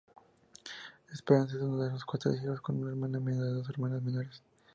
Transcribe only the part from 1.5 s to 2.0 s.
es una de